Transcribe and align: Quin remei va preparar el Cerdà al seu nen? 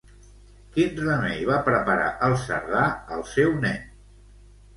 Quin 0.77 0.95
remei 1.01 1.43
va 1.49 1.59
preparar 1.67 2.07
el 2.29 2.33
Cerdà 2.47 2.83
al 3.19 3.23
seu 3.35 3.55
nen? 3.69 3.79